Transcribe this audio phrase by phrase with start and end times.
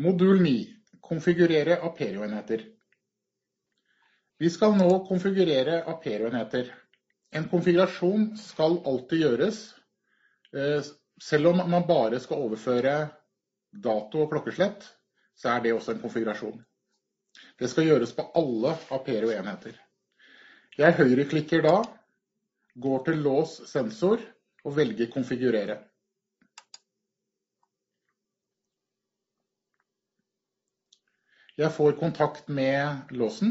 [0.00, 0.76] Modul 9.
[1.00, 2.62] Konfigurere Aperio-enheter.
[4.38, 6.70] Vi skal nå konfigurere Aperio-enheter.
[7.36, 9.58] En konfigurasjon skal alltid gjøres,
[10.56, 10.80] eh,
[11.20, 12.94] selv om man bare skal overføre
[13.70, 14.88] dato og klokkeslett,
[15.36, 16.64] så er det også en konfigurasjon.
[17.60, 19.76] Det skal gjøres på alle Aperio-enheter.
[20.78, 21.76] Jeg høyreklikker da,
[22.72, 24.24] går til lås sensor
[24.64, 25.82] og velger konfigurere.
[31.60, 33.50] Jeg får kontakt med låsen,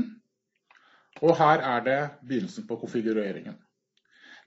[1.21, 3.53] og her er det begynnelsen på konfigureringen.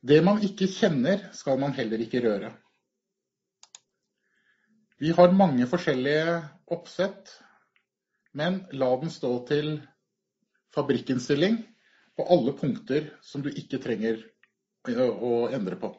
[0.03, 2.51] Det man ikke kjenner, skal man heller ikke røre.
[4.99, 6.41] Vi har mange forskjellige
[6.75, 7.31] oppsett,
[8.35, 9.77] men la den stå til
[10.75, 11.61] fabrikkinnstilling
[12.19, 14.19] på alle punkter som du ikke trenger
[14.91, 15.93] å endre på.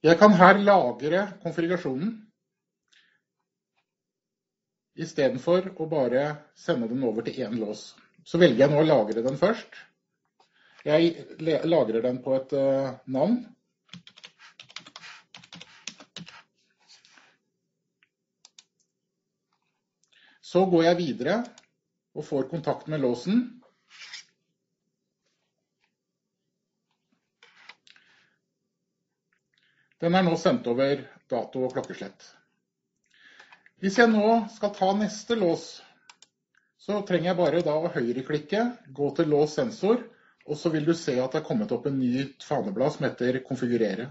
[0.00, 2.12] Jeg kan her lagre konfigurasjonen,
[5.00, 6.22] i stedet for å bare
[6.56, 7.90] sende den over til én lås.
[8.24, 9.76] Så velger jeg nå å lagre den først.
[10.84, 11.12] Jeg
[11.68, 13.42] lagrer den på et uh, navn.
[20.40, 21.38] Så går jeg videre
[22.16, 23.44] og får kontakt med låsen.
[30.00, 32.24] Den er nå sendt over dato og klokkeslett.
[33.80, 35.66] Hvis jeg nå skal ta neste lås,
[36.80, 38.64] så trenger jeg bare da å høyreklikke,
[38.96, 40.00] gå til lås sensor,
[40.48, 43.42] og så vil du se at det er kommet opp en ny faneblad som heter
[43.46, 44.08] konfigurere.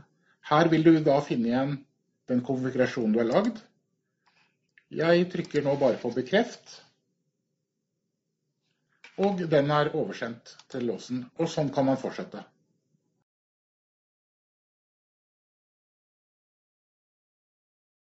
[0.50, 1.74] Her vil du da finne igjen
[2.30, 3.58] den konfigurasjonen du har lagd.
[4.94, 6.78] Jeg trykker nå bare på bekreft,
[9.20, 12.46] og den er oversendt til låsen, og sånn kan man fortsette.